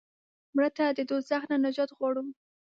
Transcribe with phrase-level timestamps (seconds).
[0.55, 2.23] مړه ته د دوزخ نه نجات غواړو